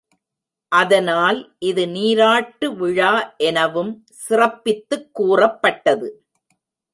[0.71, 1.39] அதனால்
[1.59, 3.11] இது நீராட்டு விழா
[3.37, 3.91] எனவும்
[4.23, 6.09] சிறப்பித்துக் கூறப்பட்டது.